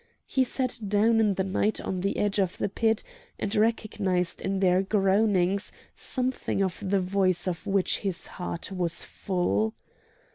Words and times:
He 0.25 0.43
sat 0.43 0.79
down 0.87 1.19
in 1.19 1.35
the 1.35 1.43
night 1.43 1.79
on 1.79 2.01
the 2.01 2.17
edge 2.17 2.39
of 2.39 2.57
the 2.57 2.69
pit, 2.69 3.03
and 3.37 3.53
recognised 3.55 4.41
in 4.41 4.59
their 4.59 4.81
groanings 4.81 5.71
something 5.95 6.63
of 6.63 6.79
the 6.81 6.99
voice 6.99 7.45
of 7.47 7.67
which 7.67 7.99
his 7.99 8.25
heart 8.25 8.71
was 8.71 9.03
full. 9.03 9.75